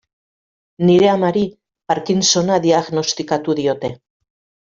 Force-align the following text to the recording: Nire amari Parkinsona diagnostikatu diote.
Nire 0.89 1.09
amari 1.15 1.43
Parkinsona 1.91 2.57
diagnostikatu 2.65 3.59
diote. 3.61 3.95